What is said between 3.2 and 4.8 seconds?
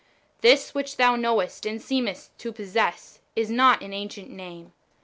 is not an ancient name.